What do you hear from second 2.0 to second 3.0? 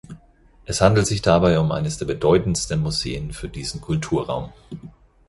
bedeutendsten